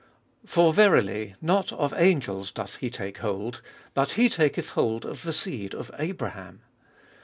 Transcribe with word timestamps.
II.— 0.41 0.47
16. 0.47 0.47
For 0.65 0.73
verily 0.73 1.35
not 1.43 1.71
of 1.73 1.93
angels 1.95 2.51
doth 2.51 2.77
he 2.77 2.89
take 2.89 3.19
hold, 3.19 3.61
but 3.93 4.13
he 4.13 4.29
taketh 4.29 4.69
hold 4.69 5.05
of 5.05 5.21
the 5.21 5.31
seed 5.31 5.75
of 5.75 5.91
Abraham. 5.99 6.63